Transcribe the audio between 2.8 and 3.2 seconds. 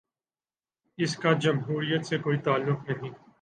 نہیں۔